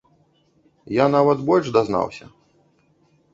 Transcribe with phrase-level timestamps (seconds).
[0.95, 2.25] Я нават больш дазнаўся.